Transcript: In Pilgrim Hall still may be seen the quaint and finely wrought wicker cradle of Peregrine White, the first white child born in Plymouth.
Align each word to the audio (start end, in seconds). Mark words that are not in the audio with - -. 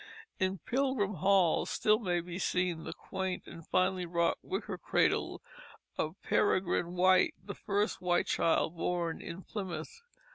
In 0.39 0.57
Pilgrim 0.65 1.13
Hall 1.13 1.67
still 1.67 1.99
may 1.99 2.21
be 2.21 2.39
seen 2.39 2.85
the 2.85 2.93
quaint 2.93 3.45
and 3.45 3.67
finely 3.67 4.07
wrought 4.07 4.39
wicker 4.41 4.75
cradle 4.75 5.43
of 5.95 6.19
Peregrine 6.23 6.95
White, 6.95 7.35
the 7.45 7.53
first 7.53 8.01
white 8.01 8.25
child 8.25 8.75
born 8.75 9.21
in 9.21 9.43
Plymouth. 9.43 10.01